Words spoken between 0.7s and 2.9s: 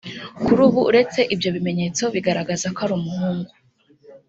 uretse ibyo bimenyetso bigaragaza ko